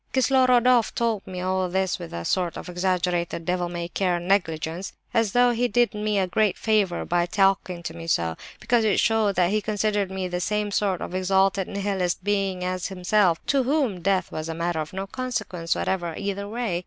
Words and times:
"Kislorodoff 0.13 0.95
told 0.95 1.27
me 1.27 1.41
all 1.41 1.69
this 1.69 1.99
with 1.99 2.11
a 2.11 2.25
sort 2.25 2.57
of 2.57 2.67
exaggerated 2.67 3.45
devil 3.45 3.69
may 3.69 3.87
care 3.87 4.19
negligence, 4.19 4.93
and 5.13 5.19
as 5.21 5.33
though 5.33 5.51
he 5.51 5.67
did 5.67 5.93
me 5.93 6.25
great 6.25 6.57
honour 6.67 7.05
by 7.05 7.27
talking 7.27 7.83
to 7.83 7.93
me 7.95 8.07
so, 8.07 8.35
because 8.59 8.83
it 8.83 8.99
showed 8.99 9.35
that 9.35 9.51
he 9.51 9.61
considered 9.61 10.09
me 10.09 10.27
the 10.27 10.41
same 10.41 10.71
sort 10.71 11.01
of 11.01 11.13
exalted 11.13 11.67
Nihilistic 11.67 12.23
being 12.23 12.63
as 12.63 12.87
himself, 12.87 13.45
to 13.45 13.61
whom 13.61 14.01
death 14.01 14.31
was 14.31 14.49
a 14.49 14.55
matter 14.55 14.79
of 14.79 14.91
no 14.91 15.05
consequence 15.05 15.75
whatever, 15.75 16.15
either 16.17 16.47
way. 16.47 16.79